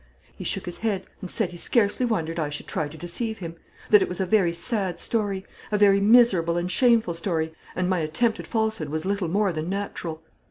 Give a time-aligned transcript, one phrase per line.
[0.35, 3.55] He shook his head, and said he scarcely wondered I should try to deceive him;
[3.91, 7.99] that it was a very sad story, a very miserable and shameful story, and my
[7.99, 10.23] attempted falsehood was little more than natural.